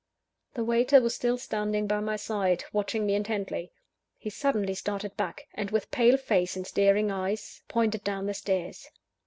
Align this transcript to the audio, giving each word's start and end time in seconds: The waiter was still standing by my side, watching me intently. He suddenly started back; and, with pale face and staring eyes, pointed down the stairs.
The 0.55 0.63
waiter 0.63 0.99
was 0.99 1.13
still 1.13 1.37
standing 1.37 1.85
by 1.85 1.99
my 1.99 2.15
side, 2.15 2.63
watching 2.73 3.05
me 3.05 3.13
intently. 3.13 3.71
He 4.17 4.31
suddenly 4.31 4.73
started 4.73 5.15
back; 5.15 5.47
and, 5.53 5.69
with 5.69 5.91
pale 5.91 6.17
face 6.17 6.55
and 6.55 6.65
staring 6.65 7.11
eyes, 7.11 7.61
pointed 7.67 8.03
down 8.03 8.25
the 8.25 8.33
stairs. 8.33 8.89